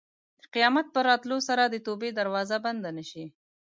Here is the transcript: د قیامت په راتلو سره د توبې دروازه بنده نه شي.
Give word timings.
د 0.41 0.43
قیامت 0.53 0.87
په 0.93 0.99
راتلو 1.07 1.37
سره 1.47 1.63
د 1.67 1.75
توبې 1.85 2.09
دروازه 2.19 2.57
بنده 2.65 2.89
نه 2.97 3.03
شي. 3.09 3.25